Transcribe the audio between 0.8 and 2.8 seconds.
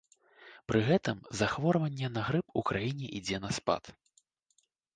гэтым захворванне на грып у